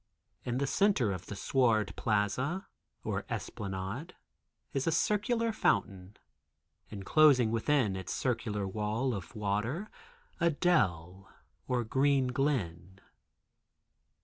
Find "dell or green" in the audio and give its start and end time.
10.49-12.29